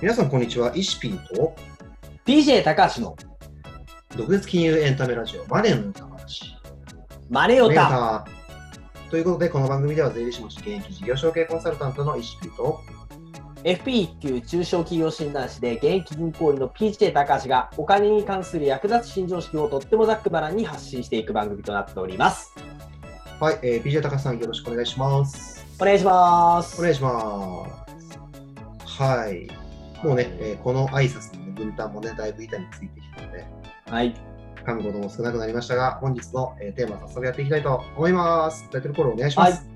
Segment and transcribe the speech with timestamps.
[0.00, 0.70] 皆さん、こんにちは。
[0.76, 1.56] イシピーと
[2.24, 3.16] PJ 高橋の
[4.16, 6.54] 独立金融エンタメラジオマネーの歌話。
[7.28, 7.74] マネオタ。
[7.74, 8.26] タ。
[9.10, 12.80] ということで、この番組では税理士の現役事業承継コンサルタントのイシピーと
[13.64, 22.54] FP1 級中小企業診断士で現役銀行員の PJ 高橋がお金に関する役立つ新常識をとってもざっくばらんに発信していく番組となっております。
[23.40, 25.66] はい、えー、PJ 高橋さんよろしくお願いします。
[25.80, 26.78] お願いします。
[26.78, 27.66] お願いしま
[28.86, 29.02] す。
[29.02, 29.67] はい。
[30.02, 33.46] もうね、えーこの挨拶の、ね、分担もね、だいぶ板についてきたので、
[33.90, 34.14] はい。
[34.64, 38.68] 噛むことも少なくなりましたが、本日の、えーテーマ早速やっていきたいと思います。
[38.70, 39.66] タイトルコールお願いします。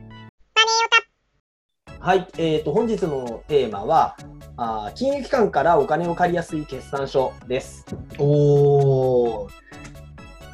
[1.98, 2.27] はい。
[2.38, 4.16] えっ、と、本日のテーマは、
[4.56, 7.84] あー金融機関からお金を借りやすい決算書です。
[8.19, 9.50] おー、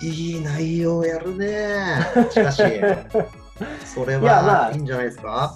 [0.06, 1.96] いい内容やるね。
[2.30, 2.62] しかし、
[3.84, 5.52] それはいいんじゃないですか？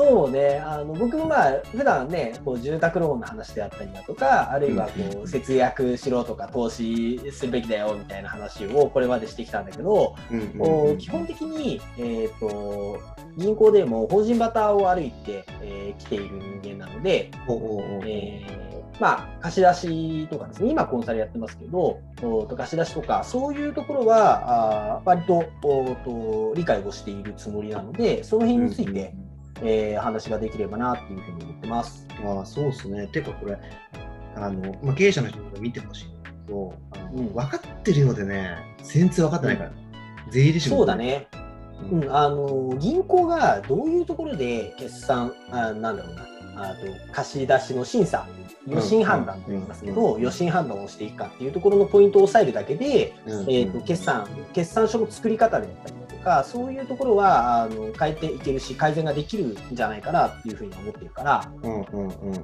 [0.00, 10.14] そうね、あの僕もまあ普段ね、こう住宅ローンの話であったりだとか、あるいはうんこう節約しろとか投資するべきだよみたいな話をこれまでしてきたんだけど、
[10.98, 12.98] 基本的に、えー、と
[13.36, 17.30] 銀行でも法人バターを歩いて、えー来ている人間なので、
[18.06, 29.14] えーまあ、貸し出しとかですね、今コンサルやってますけど、おと貸し出しとか、そういうところは、あー割とおと理解をしているつもりなので、その辺について、
[29.62, 32.06] えー話ができればなっていうふうに思ってます。
[32.24, 33.06] ああ、そうですね。
[33.08, 33.58] てかこれ、
[34.36, 39.72] あの、まあ、経営者の人にも見てほしいんだけど、あのうん分かってるようでね、全然分かってないから。
[40.30, 40.96] 税理士もそうだ。
[40.96, 41.26] ね。
[41.90, 46.26] ううんん、あの銀行がどういうところで決算、あなんだろうな、
[46.62, 48.26] あと貸し出しの審査、
[48.66, 62.36] 予診判断と言いますけど、予診判断をしていくかっていうところのポイントを押さえるだけで、うんえー、と決算決算書の作り方であったりだとか、そういうところはあの変えていけるし、改善ができるんじゃないかなっていうふうに思っているから、うんうんうんうん。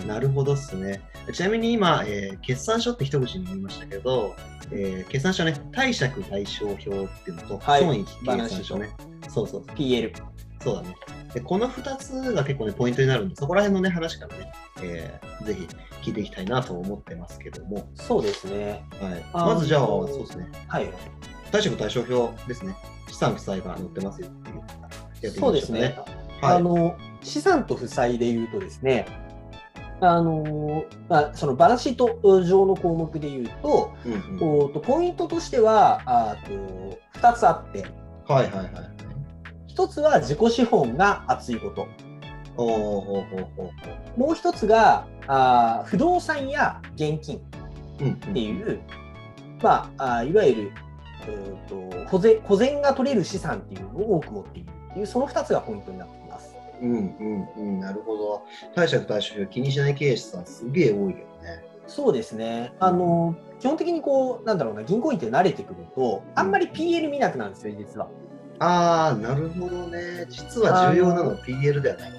[0.00, 1.02] うんなるほどっすね。
[1.32, 4.34] ちなみに今、えー決算書って一口に言いましたけど、
[4.70, 6.82] えー決算書ね、貸借対照表っ
[7.24, 8.90] ていうのと、はい損益計算書ね。
[9.28, 10.12] そうそう PL。
[10.64, 10.96] そうだね。
[11.34, 14.52] でこの2つが結構ね、ポイントになるんで、そこら辺のね、話からね、
[14.82, 15.68] えーぜひ
[16.02, 18.84] 聞いていきたいなと思ってますけども、そうですね。
[19.00, 20.90] はい、まずじゃあ、そうですね、はい。
[21.52, 22.74] 貸借対照表ですね。
[23.08, 24.56] 資産負債が載ってますよっていう。
[24.56, 24.70] やって
[25.22, 25.98] みましょそうですね。
[26.40, 26.56] はい。
[26.56, 29.06] あの資産と負債でいうとですね、
[30.00, 34.16] あのまあ、そのバランスシート上の項目でいうと、うんう
[34.68, 37.84] んとポイントとしてはあーと2つあって、
[38.26, 38.93] はいはいはい
[39.76, 39.88] はい。
[39.88, 41.88] 1つは自己資本が厚いこと。
[42.56, 43.26] も
[44.28, 47.40] う1つがあー不動産や現金
[48.00, 48.80] うんうんっていう、
[49.60, 50.72] まあ、あーいわゆる
[51.26, 56.54] うーと保全保全が取れる資産っていうのを多く持っているっていう、その2つがポイントになっています。
[56.80, 58.42] うんうんうん、なるほど。
[58.74, 61.64] 貸借対照表気にしない経営者さんすげえ多いけどね。
[61.86, 62.72] そうですね。
[62.78, 68.08] あの、基本的にこう、なんだろうな、銀行員って慣れてくると、あんまり PL 見なくなるんですよ、実は。
[68.58, 70.26] ああ、なるほどね。
[70.28, 72.12] 実は重要なのは PL ではない。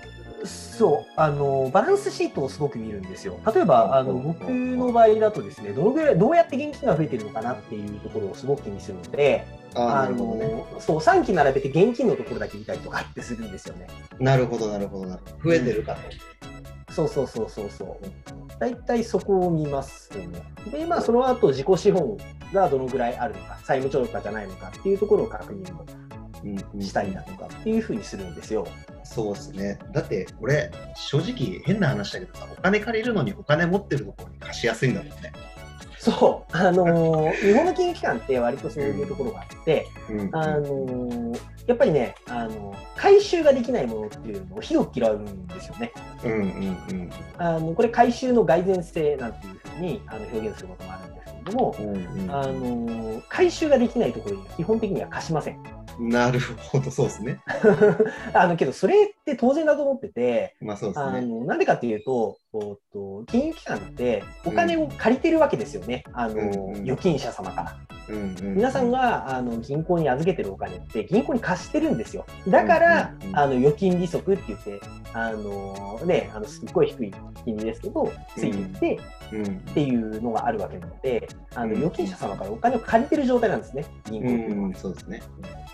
[0.46, 3.40] そう、あの、バランスシートをすごく見るんですよ。
[3.53, 10.47] 例えば、あの、うん僕の場合だとですね、どのぐらい、どうやって現金が増えてるのかなっていうところをすごく気にするので、ああ、なあるほどね。
[10.74, 13.88] の、そう、3期並べて現金のところだけ見たりとかってするんですよね。
[14.19, 15.50] なるほど、なるほど、なるほど。
[15.50, 16.94] 増えてるかと。
[16.94, 18.06] そうそうそうそうそう。
[18.59, 20.41] 大体そこを見ますよね。
[20.72, 22.18] で、まあ、その後、自己資本
[22.53, 25.63] がどのぐらいあるのか、債務超過じゃないのかっていうところを確認
[26.79, 28.67] したりだとかっていうふうにするんですよ。
[29.03, 29.79] そうですね。
[29.91, 35.33] だって、俺、正直変な話だけどさ、お金借りるのにお金持ってるところに貸しやすいんだもんね。
[35.97, 45.91] そう、あのー 日本の金融機関って割とそういうところがあって、うんあのーやっぱりね、あの回収ができないものっていうのを広く嫌うんですよね。
[46.23, 46.41] うんうんう
[46.93, 55.57] んあのこれ回収の蓋然性なんていうふうにあの表現することもあるんですけれども、うんうんあのー回収ができないところには基本的には貸しません。
[55.99, 57.41] なるほど、そうですね。
[58.33, 61.21] あのけどそれって当然だと思ってて、まあそうですあね。
[61.21, 67.94] のなんでかっていうと、おっと金融機関ってお金を借りてるわけですよね、あのうんうん預金者様から。
[68.10, 72.25] うんうん皆さんがあの銀行に預けてるお金って銀行に貸してるんですよ。
[72.48, 74.80] だから、うんうんうんあの預金利息って言って、
[75.13, 77.13] あのね、あのすっごい低い
[77.44, 79.00] 金利ですけど、ついていって
[79.31, 79.44] うん。
[79.44, 81.78] っていうのがあるわけなので、あのうん。
[81.78, 84.69] 預金者様からお金を借りてる状態なんですね、銀行うっていうのは。
[84.69, 85.24] ん、そうですね。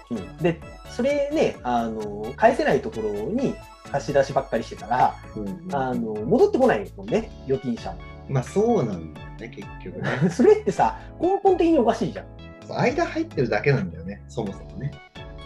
[0.10, 0.38] うん。
[0.38, 3.56] で、それね、あの返せないところに
[3.92, 7.96] 貸し出しばっかりしてたら、うんうんあの戻ってこないもんね、預金者
[8.32, 10.20] まあそうなんだよね、結局ね。
[10.24, 10.30] も。
[10.32, 12.26] それってさ、根本的におかしいじゃん。
[12.74, 14.92] 間入ってるだけなんだよね、そもそもね。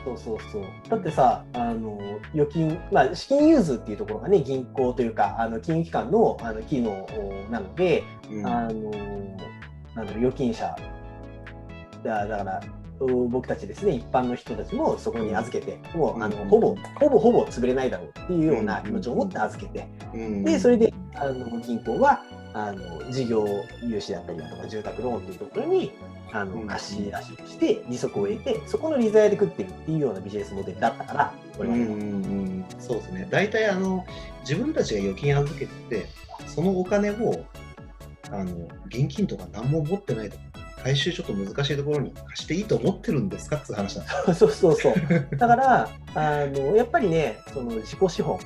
[0.05, 0.63] そうそうそう。
[0.87, 1.99] だってさ、あの
[2.35, 7.07] 預金、まあ、資金融通っていうところがね、銀行というか、あの金融機関のあの機能
[7.49, 8.91] なので、うんあの
[9.95, 10.75] なんだろう、預金者
[12.03, 12.61] だだから、
[12.99, 22.21] う僕たちですね、一般の人たちもそこに預けて、もうあのうんほぼ、ほぼほぼ潰れないだろうっていうような気持ちを持って預けて、うんで、それであの銀行は
[22.57, 23.45] あの事業
[23.83, 25.91] 融資だったりだとか、住宅ローンというところに
[26.31, 31.89] あのうん貸し出しをして、利息を得て、そこの利ざやで食ってるっていうようなビジネスモデルだったから、これまでは。
[31.89, 33.27] うんそうですね。
[33.29, 34.05] 大体あの
[34.41, 36.05] 自分たちが預金預けてて、
[36.47, 37.45] そのお金を
[38.31, 40.37] あの現金とか何も持ってないと
[40.85, 44.33] 回収ちょっと難しいところに貸していいと思ってるんですかって話なんです。
[44.37, 44.93] そうそうそう。
[45.35, 48.37] だから、あのやっぱりね、その自己資本、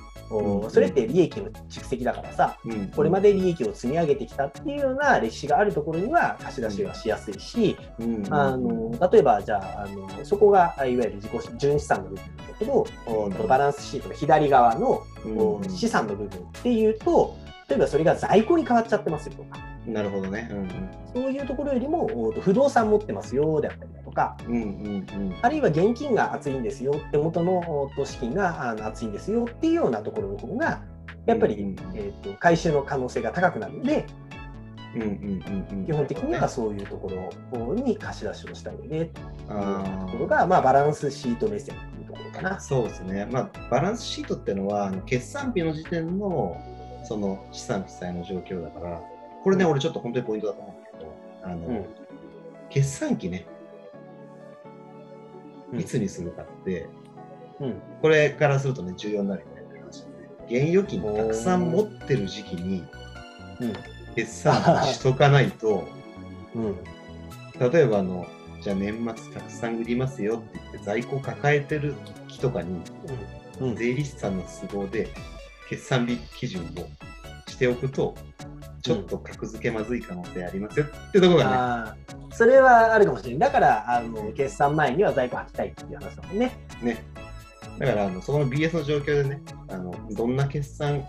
[0.70, 2.88] それって利益の蓄積だからさ、うん。
[2.96, 8.24] これまで利益を積み上げてきたっていうような歴史があるところには貸し出しはしやすいし、うん。
[8.30, 12.24] あの例えばじゃああのそこがいわゆる自己純資産の部分だ
[12.58, 13.48] けど、おうん。
[13.50, 15.04] バランスシートの左側の、
[15.68, 17.36] 資産の部分っていうと
[17.70, 19.60] 例えばそれが在庫に変わっちゃってますよとか。
[19.86, 20.50] なるほどね。
[20.52, 20.70] うん
[21.14, 24.38] そういうところよりもお不動産持ってますよであったりだとか。
[24.48, 25.36] うんうんうん。
[25.42, 30.82] あるいは現金が厚いんですよ手元の資金が厚いんですよっていうようなところの方が
[31.26, 34.06] やっぱり、うんえー、と回収の可能性が高くなるので
[34.96, 42.58] うんうんうんうん基本的にはそういうところに貸し出しをしたいよねっていうあところが、まあ、バランスシート目線っていうところかな。
[42.58, 42.60] ー。
[42.60, 43.28] そうですね。
[43.32, 46.58] まあバランスシートっていうのは決算日の時点の
[47.04, 49.02] その資産負債の状況だから、
[49.44, 51.14] これね、俺ちょっと本当にポイントだと思うんだけど、
[51.44, 51.86] あの、うん。
[52.70, 53.46] 決算期ね、
[55.72, 55.80] うん。
[55.80, 56.90] いつにするかって、
[57.60, 57.82] うん。
[58.02, 60.06] これからするとね、重要になるよねって話
[60.48, 62.84] で、現預金たくさん持ってる時期に
[63.62, 63.74] うん。
[64.16, 65.88] 決算しとかないと、
[66.56, 66.76] うん。
[67.72, 68.26] 例えばあの、
[68.62, 71.96] じゃあ年末たくさん売りますよって言って在庫抱えてる
[72.28, 72.82] 期とかに、
[73.60, 73.76] うん。
[73.76, 75.08] 税理士さんの都合で
[75.70, 78.16] 決算日基準をしておくと、
[78.82, 83.40] ちょっと格付けまずい可能性ありますよってところがね、それはあるかもしれない。
[83.40, 86.58] だから、あの決算前には在庫履きたいっていう話だもんね。
[86.82, 87.06] ね。
[87.78, 91.08] だから、あのそこの BS の状況でね、あのどんな決算、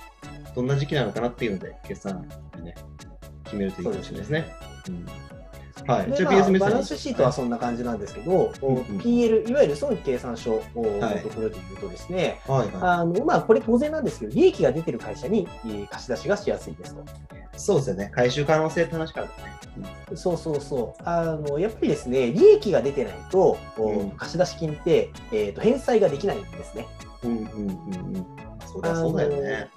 [0.55, 2.75] どんな時期なのかなっていうので、決算でね、
[3.45, 4.45] 決めるといいかもしれないですね。
[4.89, 5.40] うん
[5.91, 6.09] はい。
[6.09, 17.03] まあバランスシートはそんな感じなんですけど、うんうん PL、いわゆる損益計算書のはいところで言うとですね、はいはあのまあ、これ当然なんですけど、利益が出てる会社にえー貸し出しがしやすいですと。
[17.03, 17.05] い。
[17.57, 18.11] そうですよね。
[18.15, 19.39] 回収可能性って話からです
[19.81, 20.17] ね。
[20.17, 21.03] そうそうそう。
[21.05, 26.87] あのやっぱりですね、利益が出てないと、おうん貸出金って、えーと返済ができないんですね。
[27.25, 27.49] うんうんうん
[28.17, 28.27] うん。
[28.67, 29.69] そうだそうだよね。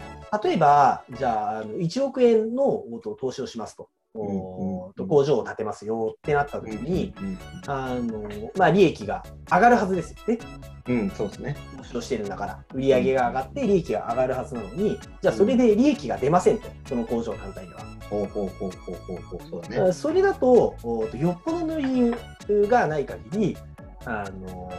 [0.44, 2.84] 例えば、じゃあ、あの1億円の
[3.20, 3.90] 投資をしますと。
[4.14, 7.38] 工場を建てますよってなった時に、うん
[7.68, 10.40] あのまあ、利益が上がるはずですよね。
[10.88, 11.56] うん、うん、そうですね。
[11.78, 17.82] 投資をしてるんだから、売り上げが上がって利益が上がるはずなのに、じゃあそれで利益が出ませんと、その工場単体では。
[18.10, 19.78] ほうほうほうほうほうほう、そうだね。
[19.80, 22.14] あそれだと、およっぽどの理
[22.48, 23.58] 由がない限り、
[24.06, 24.72] あの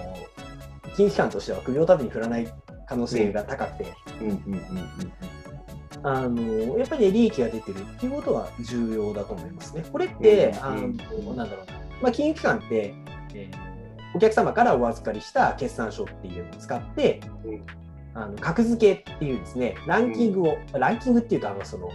[0.94, 2.46] 金融機関としては首を縦に振らない
[2.86, 5.33] 可能性が高くて、うんうんうん
[6.04, 9.84] あのやっぱり、ね、利益が出てるっていうことは重要だと思いますね。
[9.90, 10.96] これって、うんあのうん
[11.36, 11.72] なんだろうな、
[12.02, 12.94] まあ、金融機関って、
[13.34, 13.74] えー
[14.14, 17.62] お客様からお預かりした決算書っていうのを使って、うん。
[18.16, 21.90] あの格付けっていうですね、ランキングを、ランキングっていうと、あのその、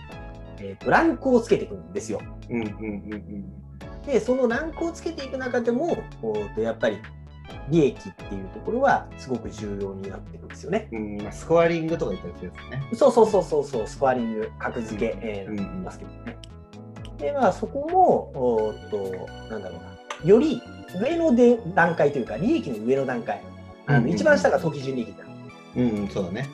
[0.57, 2.19] えーと、ランクをつけていくんですよ。
[2.49, 4.05] うんうんうんうん。
[4.05, 5.97] で、そのランクをつけていく中でも、
[6.57, 6.97] やっぱり
[7.69, 10.89] 利益っていうところはすごく重要になってくるんですよね。
[10.91, 11.31] うん。
[11.31, 12.87] スコアリングとか言ったやつね。
[12.93, 16.37] そうそうそうそうそう、スコアリング、格付け、えーうんますけどね。
[17.17, 19.79] で、まあ、そこも、おーっと、なんだろう
[20.23, 20.61] な、より
[20.99, 23.41] 上ので段階というか、利益の上の段階、
[23.87, 25.25] あの一番下が当期純利益だ。
[25.75, 26.49] うん、うん、そうだね。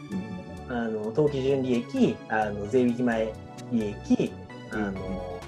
[0.67, 3.31] あの当期純利益、あの税引き前
[3.71, 4.33] 利益、
[4.71, 5.39] あの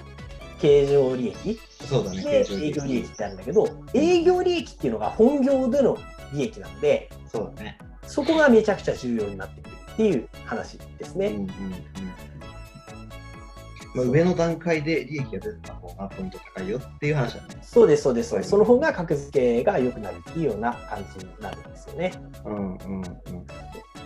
[0.60, 2.22] 経常利益、そうだね。
[2.22, 5.96] で営業利益ってあるんだけど、営業利益っていうのが本業での
[6.32, 7.78] 利益なので、そうだね。
[8.06, 11.26] そこがめちゃくちゃ重要になってくるっていう話ですね。
[11.28, 11.48] うんうんうん。
[13.94, 17.58] まあ、上の段階で利益が出てた方がポイント高いよっていう話だね。
[17.62, 18.50] そうです、そうです、そうです。
[18.50, 22.12] そはいの方が格付けが良くなるっていうような感じになるんですよね。
[22.44, 23.37] うんうんうん。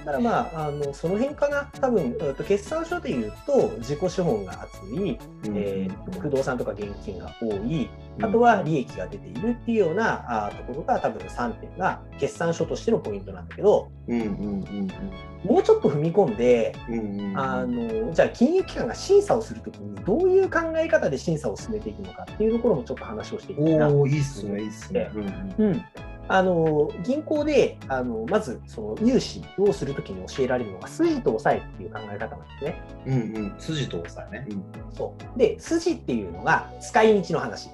[0.05, 7.89] だからまあ、あのその辺かな、多分えっと決算書でいうと、自己資本が厚い、えー不動産とか現金が多い、
[8.21, 14.31] あとは利益が出ているっていうようなあところが多分3点が決算書としてのポイントなんだけど、うんうんう
[14.85, 14.89] ん
[15.45, 17.39] もうちょっと踏み込んで、うんうんうん。
[17.39, 23.89] あのじゃあ金融機関が審査をするときにどういう考え方で審査を進めていくのかっていうところもちょっと話をしていきたいな。
[23.89, 25.11] おお、いいっすね、いいっすね。
[25.15, 25.85] うんうんうん、
[26.29, 32.83] あの銀行であのまずその融資をするときに教えられるのが筋と押さえっていう考え方なんですね。
[33.07, 33.17] うんう
[33.49, 33.55] ん。
[33.59, 34.47] 筋と押さえね。
[34.49, 34.65] うん。
[34.95, 37.69] そうで筋っていうのが使い道の話。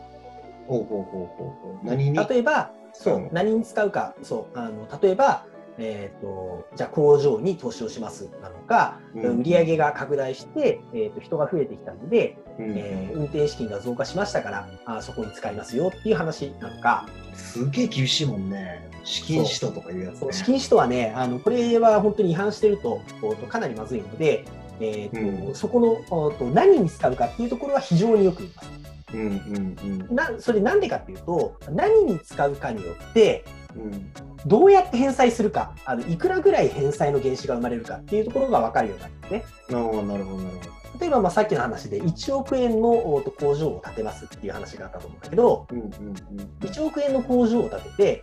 [0.67, 1.87] ほうほうほうほう。
[1.87, 2.19] 何に？
[2.29, 5.45] 例えばそううん何に使うかそうあの例えば、
[5.79, 17.09] えー、とじゃあ工場に投資をしますなのか、うん売上が拡大して、えー、と人が増えてきたので、うんえー運転資金が増加しましたからあそこに使いますよっていう話なのか。
[17.35, 18.89] すげえ厳しいもんね。
[19.05, 20.33] 資金使途とかいうやつね。
[20.33, 23.01] 資金使途はね、あのこれは本当に違反してると
[23.49, 24.45] かなりまずいので、
[24.81, 28.98] えーとうんそこのおと何に使うかっていうところは非常によく言います。
[29.15, 33.83] うんうんなそれなんでかっていうと、何に使うかによって、うん。
[33.83, 34.13] うん。
[34.47, 39.45] どうやって返済するか、あのいくらぐらい返済の原資が生まれるかっていうところが分かるようになるんですね。
[39.73, 40.79] ああ、なるほどなるほど。
[41.01, 46.15] 例えばまあさっきの話で1億円の工場を建てますっていう話があったと思うんだけど、うんうんうん。
[46.61, 48.23] 1億円の工場を建てて、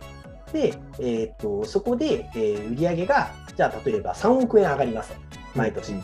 [0.52, 5.12] で、えー、とそこで、えー売上が、じゃあ例えば3億円上がります、
[5.54, 5.92] 毎年。
[5.92, 6.02] うん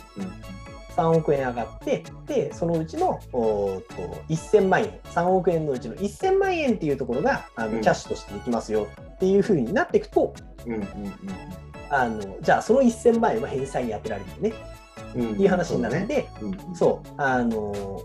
[0.96, 10.34] 3億円上がって、で、そのうちのおと1000万円、3億円のうちの1000万円っていうところがあうんのキャッシュとしてできますよっていうふうになっていくと、
[10.66, 10.84] うんうん
[11.90, 14.52] あのじゃあその1000万円は返済に充てられるよね
[15.14, 15.32] うんうん。
[15.32, 16.74] っていう話になるので、そうだね。
[16.74, 18.02] そう、あの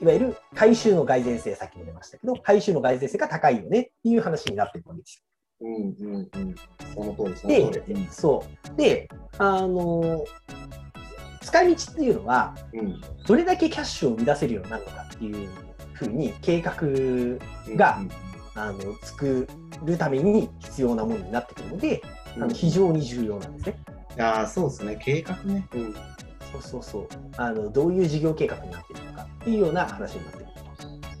[0.00, 5.24] いわゆる回収の蓋然性、さっきも出ましたけど、回収の蓋然性が高いよねっていう話になっていくわけです
[5.60, 6.54] うんうんうん。
[6.94, 7.66] その通り、そよ。
[7.66, 7.94] の通り。
[7.94, 8.76] で、そう。
[8.76, 10.24] で、あの
[11.44, 13.00] 使い道っていうのは、うん。
[13.26, 15.48] どれだけキャッシュを生み出せるようになるのかっていう
[15.92, 16.74] ふうに計画
[17.76, 18.10] がうん
[18.56, 19.46] あの作
[19.84, 22.02] るために必要なものになってくるので、
[22.36, 23.78] うんあの非常に重要なんですね。
[24.18, 24.98] ああ、そうですね。
[25.00, 25.66] 計画ね。
[25.74, 25.94] うん。
[26.52, 27.70] そうそうそうあの。
[27.70, 30.46] どういう事業計画になっているのかっていうような話になってくる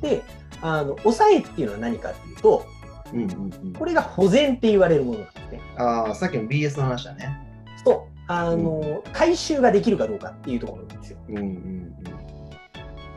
[0.00, 0.22] で、
[0.62, 2.66] あの抑えっていうのは何かっていうと、
[3.12, 3.30] うんうん
[3.64, 3.72] うん。
[3.74, 5.60] これが保全って言われるものなんですね。
[5.76, 7.44] ああ、さっきの BS の話だね。
[7.84, 11.18] そうあの、回収ができるかどうかっていうところなんですよ。
[11.28, 11.94] うんうん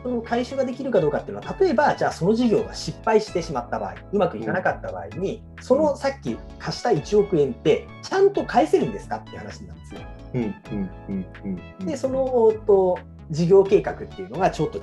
[0.04, 10.02] その回収ができるかどうかっていうのは、例えば、じゃあその事業が失敗してしまった場合、うまくいかなかった場合に、そのさっき貸した1億円って、ちゃんと返せるんですかっていう話なんですよ。
[10.36, 10.42] うん。
[10.44, 11.86] うんうんうんうんうん。
[11.86, 13.00] で、そのと
[13.32, 14.82] 事業計画っていうのがちょっと、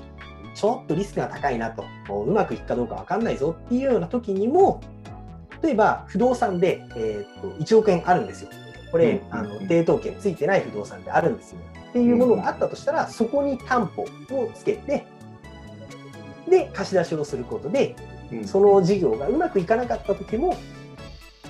[0.54, 1.84] ちょっとリスクが高いなと、
[2.26, 4.80] うまくいくかどうか分かんないぞっていうような時にも、
[5.62, 8.50] 例えば不動産で、えー、と1億円あるんですよ。
[8.94, 11.58] これ、うんあの抵当権ついてない不動産であるんですよ。
[11.90, 14.06] っていうものがあったとしたら、そこに担保を
[14.54, 15.04] つけて、
[16.48, 17.96] で、貸し出しをすることで、
[18.30, 20.56] うんその事業がうまくいかなかった時も、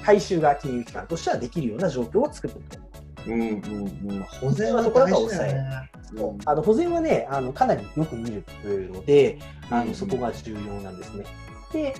[0.03, 2.83] 回収が金融機関としてはできるような状況を作っていくと。
[3.27, 4.23] うんうんうん。
[4.41, 5.91] 保全は大事だよね。
[6.17, 8.43] うんあの保全はね、あのかなりよく見る
[8.91, 11.27] ので、あうんのそこが重要なんですね。
[11.75, 11.95] で、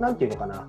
[0.00, 0.66] なんていうのかな、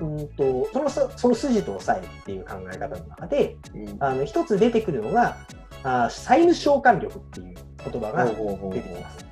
[0.00, 5.36] うんとそのさその筋と押さえっていう考え方の中で、うんあの一つ出てくるのが、
[5.82, 7.54] あ債務償還力っていう
[7.90, 9.26] 言葉が出てきます。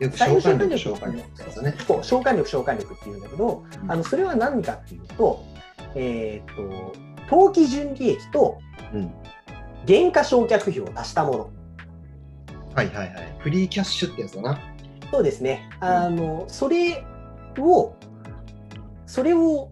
[0.00, 1.74] よく債召喚力、務償還召喚力ってやつね。
[1.86, 5.44] そう償還力、償還力っていうんだけど、あのそれは何かっていうと、
[5.94, 6.92] えー、と
[7.28, 8.58] 当期純利益と
[8.92, 9.12] うん。
[9.84, 11.50] 減価償却費を足したもの。
[12.74, 13.36] はいはいはい。
[13.40, 14.58] フリーキャッシュってやつだな。
[15.10, 15.68] そうですね。
[15.80, 17.04] あの、それ
[17.58, 17.94] を、
[19.06, 19.70] それを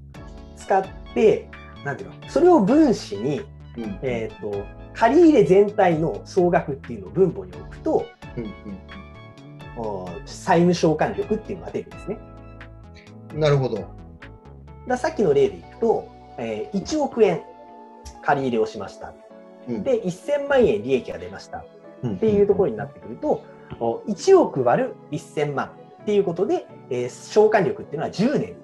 [0.71, 1.49] 使って、
[1.85, 3.41] なんていうの、それを分子に、
[3.77, 3.99] うん。
[4.03, 8.55] えっ、と、借り入れ全体の総額っていうのを分母に置くと、うん
[9.77, 12.19] お債務償還力っていうのが出るんですね。
[13.35, 13.41] うん。
[13.41, 13.89] なるほど。
[14.87, 16.09] ださっきの例でいくと、
[16.39, 17.43] えー1億円
[18.23, 19.15] 借り入れをしました。
[19.69, 21.59] うんで、1000万円利益が出ました。
[21.59, 21.65] っ
[22.05, 23.45] っていうところになってくると、
[23.79, 25.71] お1億割る1000万
[26.03, 28.57] っていうことで、えー償還力っていうのは10年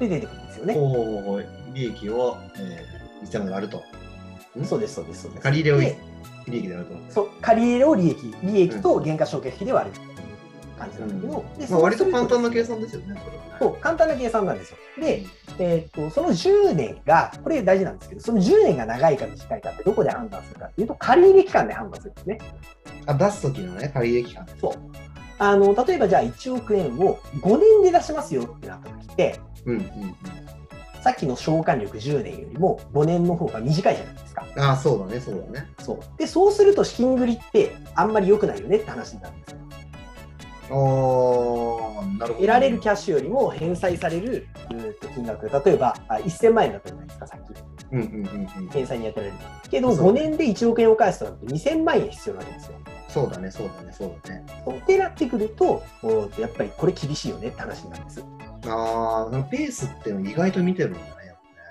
[0.00, 0.74] で出てくるんですよね。
[0.74, 3.82] ほうほうほう利益を、えー、1000万で割ると。
[4.64, 5.42] そうです、そうです、そうです。
[5.42, 5.98] 借り入れをで
[6.48, 7.12] 利益で割ると。
[7.12, 9.96] そう借り入れを利益、利益と原価償却費で割る
[10.78, 13.22] 感じなんだけど、でまあ、割と簡単な計算算ですよね、
[13.58, 14.76] そう簡単な計算なんですよ。
[15.00, 15.24] で、
[15.58, 22.38] えーっとその10年が、これ大事なんですけど、その10年が長いか短いかってどこで判断するかっていうと、借り入れ期間で判断するんですね。
[23.06, 24.46] あ、出す時のね、借り入れ期間。
[24.60, 24.72] そう
[25.38, 28.90] あの例えばじゃあ1億円を5年で出しますよってなった
[29.66, 30.16] うんうん
[31.02, 34.44] さっきの償還力10年よりも5年の方が短いじゃないですか。
[34.56, 34.60] うん。
[34.60, 35.70] ああ、そうだね、そうだね。
[35.78, 39.58] そうでそうすると資金繰りってあんまり良くないよねって話になるんですよ。
[40.76, 42.40] おー、なるほど。
[42.40, 44.48] 得られるキャッシュよりも返済される
[45.14, 47.54] 金額、例えばあ1000万円だったじゃないですか、さっき。
[47.92, 48.68] うんうんうんうん。
[48.70, 49.38] 返済に当てられる。
[49.70, 52.72] けど、そう5年で1億円を返すとなると2000万円必要なわけですよ。
[53.08, 54.44] そうだね、そうだね、そうだね。
[54.64, 55.84] そうってなってくると
[56.36, 58.24] やっぱりこれ厳しいよねって話になるんです。
[58.68, 61.06] ああ、ペースって意外と見てるんだね。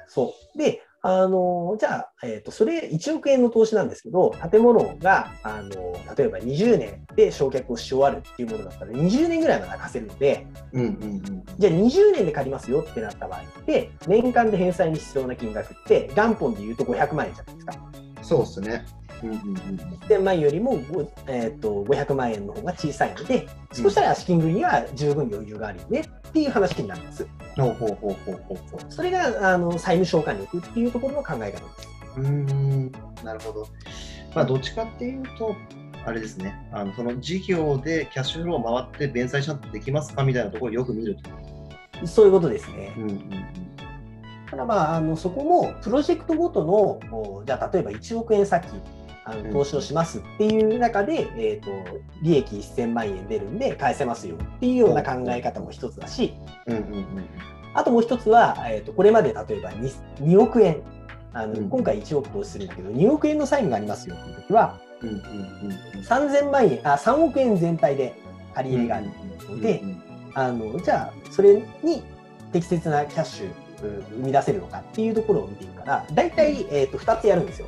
[0.07, 0.57] そう。
[0.57, 5.69] で、あのじゃあ、えーと、それ1億円の投資なんですけど、建物があの
[6.17, 11.21] 例えば20年で焼却をし終わるっていうものだったら、20年ぐらいまで貸せるので、うんうんうん、
[11.59, 17.73] じゃあ20年で借りますよってなった場合って、年間で返済に必要な金額って、元本でいうと500万円じゃないですか。
[18.23, 18.85] そうですね。
[19.23, 19.55] うんうんうん、
[20.07, 20.79] 1000万円よりも、
[21.27, 26.03] えーと、500万円の方が小さいので、少したら資金繰りには十分余裕があるよね
[26.35, 27.25] っていう話になるんです。
[27.55, 31.59] ほうほうほうほうほうそれがあの債務償還力っていうところの考え方です。
[32.17, 32.91] うん
[33.23, 33.65] なるほど。
[34.35, 35.55] まあ、どっちかっていうと、
[36.05, 41.15] あれですね、あのその事業でキャッシュフロー回って弁済ちゃんとできますかみたいなところをよく見る
[42.01, 42.05] と。
[42.05, 42.93] そういうことですね。
[42.97, 43.45] うんうんうん
[44.51, 48.67] ただまあ、あのそこもプロジェクトごとの、じゃあ例えば1億円先、
[49.25, 51.71] あの投資をしますっていう中で、えーと、
[52.21, 56.35] 利益1000万円出るんで返せますよっていうような考え方も一つだし、
[56.67, 57.07] うんうんうん、
[57.73, 60.81] あともう一つは、えーと、これまで例えば 2, 2億円。
[61.33, 68.15] あの、うん、今回1億投資するんだけど2億円の債務がありますよっていう時は、うんうんうん、3000万円あ3億円全体で
[68.53, 69.07] 借り入れがある
[69.49, 72.03] ので、うんうんうん、あのじゃあそれに
[72.53, 73.51] 適切なキャッシュ
[73.81, 77.67] 生み出せるのかっていうところを見ていくから大体、えーと2つやるんですよ。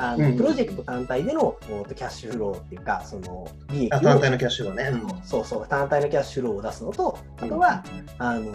[0.00, 7.84] あの、うん、プロジェクト単体でのキャッシュフローっていうか、その利益を単体のキャッシュフローね、うん、そうそう、単体のキャッシュフローを出すのと、あとは、
[8.18, 8.52] あの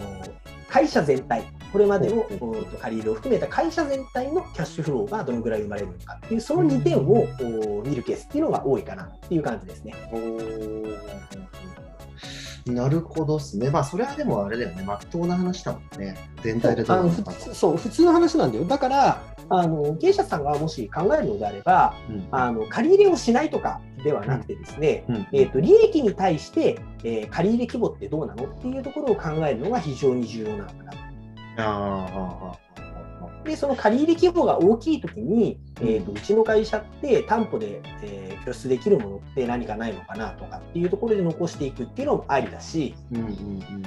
[0.70, 2.22] 会社全体、これまでの
[2.80, 9.94] 借り入れを含めた会社全体のキャッシュフローがどのぐらい生まれるのかっていう、その2点を見るケースっていうのが多いかなっていう感じですね。
[12.66, 13.70] なるほどですね。
[13.70, 16.16] まあ、それはでもあれだよね、まっとうな話だもんね。
[16.42, 17.10] 全体でどう
[17.52, 18.64] そう、普通の話なんだよ。
[18.64, 30.98] だから、あの経営者さんがもし考えるのであれば、うん、あの借り入れをしないとかではなくてですね、うんうん、えーと、利益に対して、えー、借り入れ規模ってどうなのっていうところを考えるのが非常に重要なのかなと。
[31.56, 32.58] あ
[33.44, 43.82] でその借り入れ規模が大きいときに、えーと、うちの会社って担保で、えー、拠出できるものって何かないのかなとかっていうところで残していくっていうのもありだし、うんうんうんうん。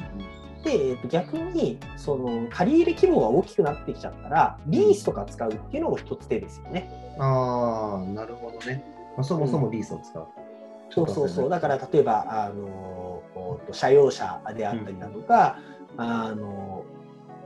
[0.64, 6.90] で、えー、と逆にその借り入れ規模が大きくなってきちゃったらリースとか使うっていうのも一つ手ですよね。
[7.20, 8.84] ああなるほどね、
[9.16, 10.24] まあ、そもそもリースを使う。
[10.24, 11.30] うん、そうそう。
[11.30, 13.24] そうだから例えばあの
[13.72, 15.58] 社用車であったりだとか、
[15.98, 16.77] うん、あの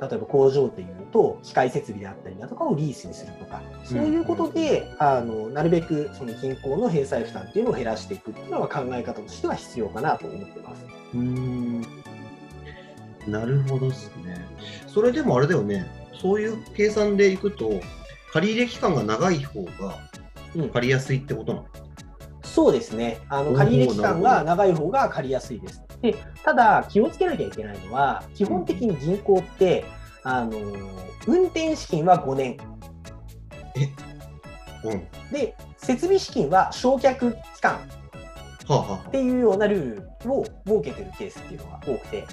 [0.02, 10.86] 例えば工場でいうと機械設備であったりだとかをリースにするとかそういうことで、うん、あのなるべくその銀行の返済負担っていうのを減らしていくっていうのは考え方としては必要かなと思ってます。
[11.14, 11.82] うん
[13.28, 14.44] なるほどですね。
[14.88, 15.86] それでもあれだよね、
[16.20, 17.80] そういう計算でいくと、
[18.34, 20.00] 借入期間が長い方が
[20.74, 23.20] 借りやすいってことなの、うん、そうですね。
[23.30, 25.84] あの借入期間が長い方が借りやすいです。
[26.02, 29.86] でただ、気をつけなきゃいけないのは、基本的に銀行って、
[30.24, 30.52] うん、あの
[31.28, 32.58] 運転資金は5年。
[33.76, 33.90] え？
[34.84, 37.80] うん、で、設備資金は焼却期間
[39.08, 42.26] っていうようなルールを設けてるケースっていうのが多くて。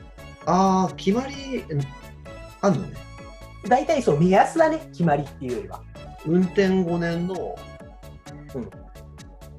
[0.46, 1.62] ああ、決まり、
[2.62, 2.96] あんのね。
[3.68, 5.83] 大体そう、目安だね、決まりっていうよりは。
[6.26, 7.35] 運転5年の、
[8.54, 8.62] うん。
[8.62, 8.66] へ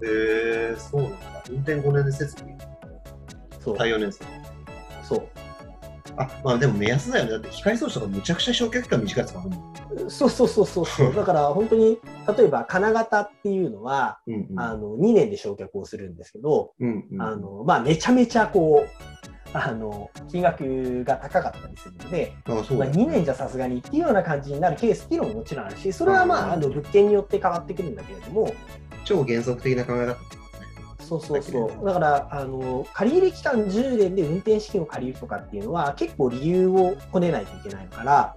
[0.02, 1.18] えー、そうなんだ。
[1.50, 2.69] 運転5年で設備？
[3.60, 3.78] そう。
[3.78, 4.26] 耐4年生。
[5.04, 5.28] そう。
[6.18, 7.32] あ、まあでも目安だよね。
[7.32, 10.10] だって光装置とかむちゃくちゃ焼却期間短いやつもあるもん。
[10.10, 11.14] そうそうそうそうそう。
[11.16, 12.00] だから本当に、
[12.38, 18.90] 例えば金型っていうのは、うんうん、あの2年で焼却をするんですけど、うんうん、あのまあ、めちゃめちゃこう、
[19.52, 28.54] あの金額が高かったりするので、ああまあ、2年じゃさすがにっていうような感じになるケースっていうのももちろんあるし、それはまああの物件によって変わってくるんだけれども、
[29.06, 30.39] 超原則的な考え方
[31.10, 31.86] そうそうそう。
[31.86, 38.36] だから、あの借入期間10年で運転資金を借りるとかっていうのは、結構理由をこねないといけないから、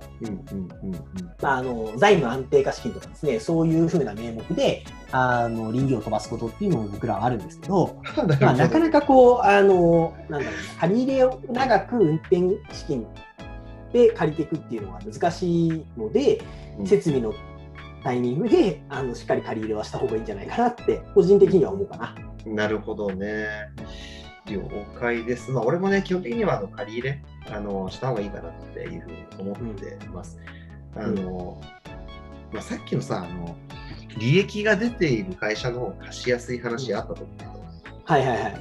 [1.42, 8.00] あの財務安定化資金とかですね、そういうふうな名目で、あの臨機を飛ばすことっていうのも僕らはあるんですけど、
[8.40, 12.38] まあ、なかなかこう、あのなんだろう、借り入れを長く運転
[12.72, 13.06] 資金
[13.92, 16.40] で借りていくっていうのは難しいので、
[16.87, 17.35] 設備の
[18.02, 22.14] タイミングであのしっかり借り入れはした方がいいんじゃないかなって、個人的には思うかな。
[22.44, 23.46] なるほどね。
[24.46, 24.60] 了
[24.98, 25.50] 解です。
[25.52, 30.38] まあ、俺もね、基本的にはあの借り入れあのした方がいいかなっていうふうに思ってます。
[30.96, 31.60] うん、あの、
[32.52, 33.56] まあ、さっきのさあの、
[34.18, 37.50] 利益が出ている会社の方が貸しやすい話あったと思うけど、
[38.04, 38.54] はいはいはい。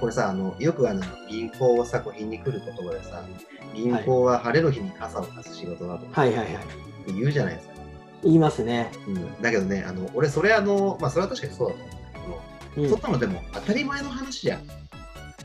[0.00, 3.22] これさ、あのよくあの銀行をさ、こう品に来る言葉でさ、
[3.74, 6.48] 銀行は晴れの日に傘を貸す仕事だとか、はいはいはい、
[7.08, 7.69] 言うじゃないですか。
[8.22, 8.90] 言いますね。
[9.06, 12.38] うん、だけどね、あの俺、それあの、まあ、それは確かにそうだと思うんだ
[12.74, 14.62] けど、うん、そんなのでも当たり前の話じゃん。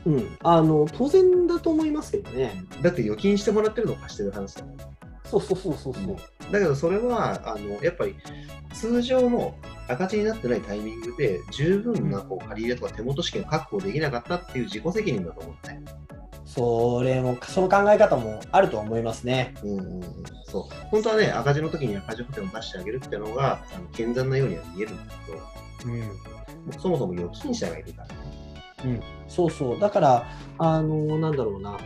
[0.06, 2.64] うん、あの当然だと思いますけどね。
[2.80, 4.76] だって預金してもらってるのを貸してる話だもん。
[5.24, 6.52] そうそうそうそうそう。
[6.52, 8.14] だけどそれはあのやっぱり
[8.72, 9.56] 通常の
[9.88, 15.82] 赤字になってないタイミングで十分なこう借り入れとか手元資金を確保できなかったっていう自己責任だと思うね。
[16.44, 19.54] それも、その考え方もあると思いますね。
[19.62, 20.02] うんうんうん、
[20.56, 25.14] そう本当はね、赤字の時に赤字保険を出してあげるっていうのがあの健全なようには見えるんだ
[25.82, 26.70] けうん。
[26.70, 28.08] ど、そもそも預金者がいるから
[28.88, 29.00] ね。
[29.28, 29.80] そうそう。
[29.80, 30.26] だから、
[30.58, 31.76] あの、なんだろうな。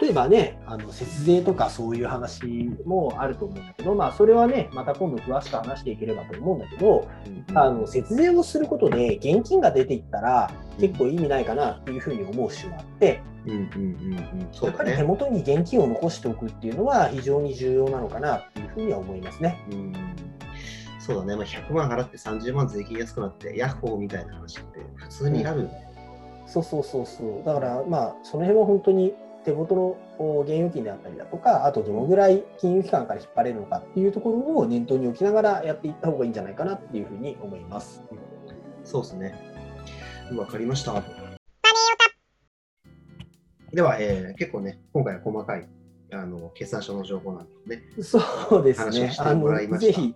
[0.00, 7.08] 例えばね、あの節税とかそういう話もあると思うんだけど、まあ、それはね、また今度詳しく話していければと思うんだけど、
[7.54, 15.02] あの節税をすることで現金が出ていったら結構意味ないかなっていうふうに思う節があって、うんうんうんうん、そうだやっぱり手ね。
[15.04, 19.64] 元に現金を残しておくっていうのは非常に重要なのかなっていうふうには思いますね。
[19.70, 19.92] うん
[21.08, 25.70] そうだね、まあ、100万払って30万税金安くなって、ヤッホーみたいな話って普通にある。
[26.46, 27.46] そうそうそうそう。
[27.46, 38.02] だからまあその辺は本当に手元のお現預金であったりだとか、あとどのぐらい金融機関から引っ張れるのかっていうところを念頭に置きながらやっていった方がいいんじゃないかなっていうふうに思います。
[38.84, 39.34] そうですね。
[40.36, 41.02] わかりました。
[43.72, 45.68] では、えー結構ね、今回は細かい
[46.12, 47.82] あの決算書の情報なんでね。
[48.02, 48.18] そ
[48.58, 50.14] うですねあのぜひ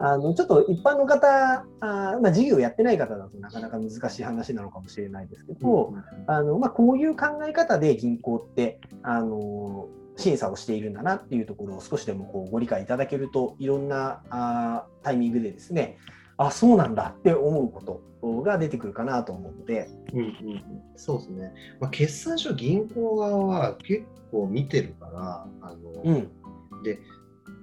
[0.00, 5.94] あのちょっと一般の方、あーまあ、事業やってない方だとなかなか難しい話なのかもしれないですけど、
[6.26, 15.98] あのまあ、こういう考え方で銀行ってあの審査をしているんだなっていうところを少しでもこうご理解いただけるといろんなあータイミングでですね
[16.36, 20.62] あそうなんだって思うことが出てくるかなと思うので、うんうんうん、
[20.96, 21.52] そうですね。
[21.80, 26.82] まあ、決算書、銀行側は結構見てるから、あのうん。
[26.82, 27.00] で、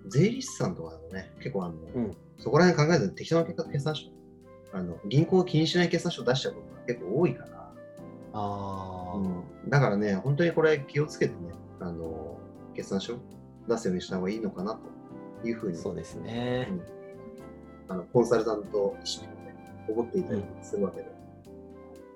[0.07, 2.17] 税理士さんとかね、結構あの、うん。
[2.37, 4.07] そこら辺考えずに適当な決算書、
[4.73, 7.71] あの銀行を気にしない決算書を出しちゃうことが結構多いから、
[8.33, 9.17] あー。
[9.17, 12.37] うん、だからね、本当にこれ気をつけてね、あの
[12.73, 13.17] 決算書
[13.67, 14.77] 出すようにした方がいいのかな
[15.41, 16.69] というふうに、そうですね。
[17.87, 19.31] あのコンサルタントとして、ね、
[19.87, 21.15] 思っていたりするわけで。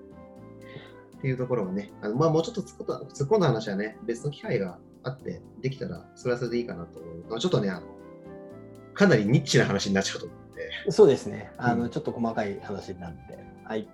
[1.17, 7.87] っていうところはね、あのまあ、もうちょっと突っ込んだ話はね、別の機会があって、できたら、それはそれでいいかなと思うまあちょっとね、あの
[8.93, 11.51] かなりニッチな話になっちゃうと思うんで、そうですね。
[11.57, 13.37] あの、うんちょっと細かい話になって。
[13.65, 13.87] はい。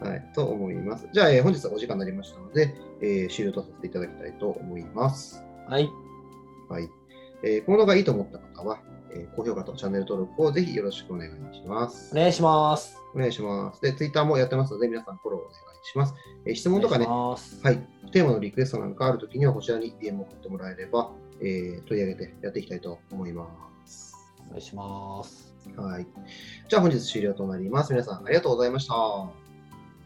[0.00, 1.06] はい、と思います。
[1.12, 5.44] じゃあ、えー本日はお時間になりましたので、えー終了とさせていただきたいと思います。
[5.68, 5.88] はい。
[6.68, 6.88] はい。
[7.42, 8.80] えーこの動画がいいと思った方は、
[9.12, 12.12] えー高評価とチャンネル登録をぜひよろしくお願いします。
[12.16, 12.96] お願いします。
[13.14, 13.82] お願いします。
[13.82, 16.14] で、Twitter もやってますので、皆さんフォローお願いします。
[16.46, 17.36] えー質問とかね、は
[17.70, 23.46] い、テーマのリクエストなんかあるときには、こちらに DM を送ってもらえれば、えー取り上げてやっていきたいと思いま
[23.86, 24.14] す。
[24.46, 25.54] お願いします。
[25.76, 26.06] はい。
[26.68, 27.92] じゃあ本日終了となります。
[27.92, 28.94] 皆さんありがとうございました。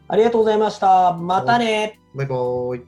[0.08, 1.14] ありがとうございました。
[1.14, 2.00] またね。
[2.14, 2.82] バイバーイ。